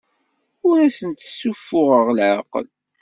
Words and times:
Ur 0.67 0.77
asent-ssuffuɣeɣ 0.87 2.07
leɛqel. 2.17 2.67